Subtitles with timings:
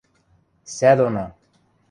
[0.75, 1.25] –Сӓ доно.